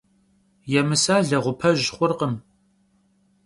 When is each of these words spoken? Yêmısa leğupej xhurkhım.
Yêmısa 0.71 1.15
leğupej 1.29 1.79
xhurkhım. 1.95 2.33